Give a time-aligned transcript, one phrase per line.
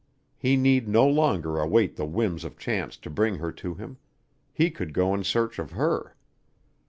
[0.35, 3.99] He need no longer await the whims of chance to bring her to him;
[4.51, 6.15] he could go in search of her.